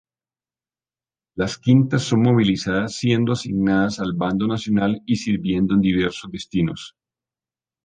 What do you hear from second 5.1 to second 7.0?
sirviendo en diversos destinos.